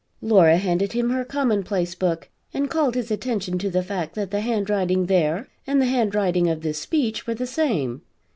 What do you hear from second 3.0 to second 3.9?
attention to the